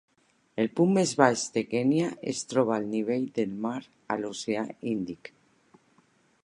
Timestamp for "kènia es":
1.73-2.41